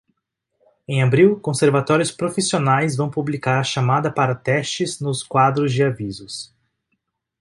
Em 0.87 0.99
abril, 1.03 1.39
conservatórios 1.39 2.09
profissionais 2.11 2.95
vão 2.97 3.07
publicar 3.07 3.59
a 3.59 3.63
chamada 3.63 4.11
para 4.11 4.33
testes 4.33 4.99
nos 4.99 5.21
quadros 5.21 5.71
de 5.71 5.83
avisos. 5.83 6.51